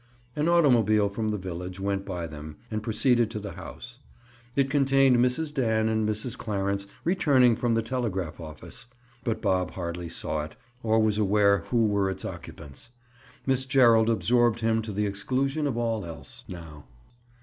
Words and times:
An 0.35 0.49
automobile 0.49 1.09
from 1.09 1.29
the 1.29 1.37
village 1.37 1.79
went 1.79 2.05
by 2.05 2.25
them 2.25 2.57
and 2.71 2.81
proceeded 2.81 3.29
to 3.29 3.39
the 3.39 3.51
house. 3.51 3.99
It 4.55 4.67
contained 4.67 5.17
Mrs. 5.17 5.53
Dan 5.53 5.87
and 5.89 6.09
Mrs. 6.09 6.35
Clarence 6.35 6.87
returning 7.03 7.55
from 7.55 7.75
the 7.75 7.83
telegraph 7.83 8.39
office, 8.39 8.87
but 9.23 9.43
Bob 9.43 9.69
hardly 9.69 10.09
saw 10.09 10.43
it, 10.45 10.55
or 10.81 10.97
was 10.99 11.19
aware 11.19 11.59
who 11.69 11.85
were 11.85 12.09
its 12.09 12.25
occupants. 12.25 12.89
Miss 13.45 13.63
Gerald 13.63 14.09
absorbed 14.09 14.61
him 14.61 14.81
to 14.81 14.91
the 14.91 15.05
exclusion 15.05 15.67
of 15.67 15.77
all 15.77 16.03
else 16.03 16.45
now. 16.47 16.85